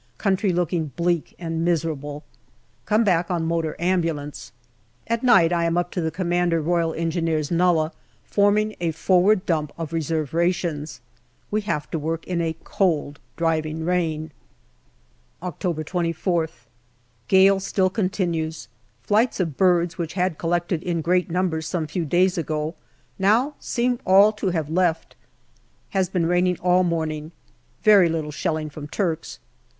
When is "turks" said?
28.87-29.37